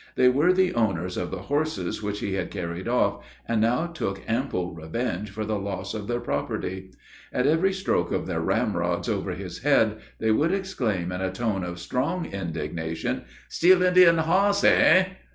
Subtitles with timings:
[0.15, 4.19] They were the owners of the horses which he had carried off, and now took
[4.27, 6.89] ample revenge for the loss of their property.
[7.31, 11.63] At every stroke of their ramrods over his head, they would exclaim in a tone
[11.63, 14.61] of strong indignation, "Steal Indian hoss!
[14.63, 15.17] hey!"